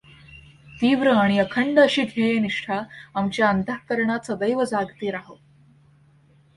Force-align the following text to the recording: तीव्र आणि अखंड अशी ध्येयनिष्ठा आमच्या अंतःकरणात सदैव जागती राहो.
तीव्र 0.81 1.11
आणि 1.11 1.39
अखंड 1.39 1.79
अशी 1.79 2.03
ध्येयनिष्ठा 2.03 2.81
आमच्या 3.15 3.49
अंतःकरणात 3.49 4.25
सदैव 4.25 4.63
जागती 4.63 5.11
राहो. 5.11 5.37